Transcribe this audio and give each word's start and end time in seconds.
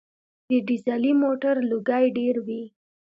د 0.49 0.51
ډیزلي 0.67 1.11
موټر 1.23 1.55
لوګی 1.69 2.05
ډېر 2.17 2.35
وي. 2.45 2.63